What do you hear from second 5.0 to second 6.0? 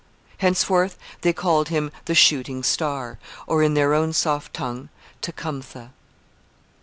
'Tecumtha.'